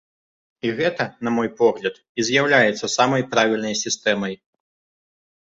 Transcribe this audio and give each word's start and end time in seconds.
І 0.69 0.69
гэта, 0.77 1.03
на 1.27 1.33
мой 1.35 1.49
погляд, 1.59 1.99
і 2.17 2.25
з'яўляецца 2.31 2.91
самай 2.97 3.27
правільнай 3.35 3.79
сістэмай. 3.85 4.33